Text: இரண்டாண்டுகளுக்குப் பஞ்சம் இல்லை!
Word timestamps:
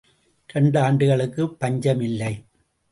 இரண்டாண்டுகளுக்குப் 0.49 1.55
பஞ்சம் 1.59 2.01
இல்லை! 2.01 2.33